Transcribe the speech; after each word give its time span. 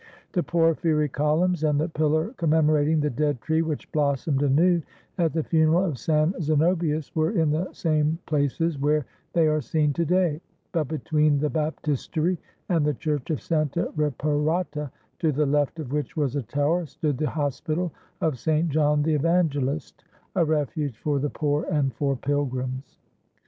The 0.31 0.41
porphyry 0.41 1.09
columns 1.09 1.63
and 1.63 1.79
the 1.79 1.87
pillar 1.87 2.33
commemorating 2.37 3.01
the 3.01 3.09
dead 3.11 3.39
tree 3.39 3.61
which 3.61 3.91
blossomed 3.91 4.41
anew 4.41 4.81
at 5.19 5.31
the 5.31 5.43
funeral 5.43 5.85
of 5.85 5.99
San 5.99 6.33
Zanobius 6.41 7.15
were 7.15 7.29
in 7.29 7.51
the 7.51 7.71
same 7.71 8.17
places 8.25 8.79
where 8.79 9.05
they 9.33 9.45
are 9.47 9.61
seen 9.61 9.93
to 9.93 10.03
day, 10.03 10.41
but 10.71 10.87
between 10.87 11.37
the 11.37 11.51
baptistery 11.51 12.39
and 12.67 12.83
the 12.83 12.95
church 12.95 13.29
of 13.29 13.43
Santa 13.43 13.93
Reparata, 13.95 14.89
to 15.19 15.31
the 15.31 15.45
left 15.45 15.77
of 15.79 15.91
which 15.91 16.17
was 16.17 16.35
a 16.35 16.41
tower, 16.41 16.87
stood 16.87 17.19
the 17.19 17.29
Hospital 17.29 17.91
of 18.21 18.39
St. 18.39 18.69
John 18.69 19.03
the 19.03 19.13
EvangeUst, 19.19 20.03
a 20.35 20.43
refuge 20.43 20.97
for 20.97 21.19
the 21.19 21.29
poor 21.29 21.65
and 21.69 21.93
for 21.93 22.15
pilgrims. 22.15 22.97